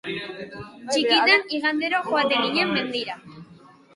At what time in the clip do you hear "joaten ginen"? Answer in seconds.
2.09-2.75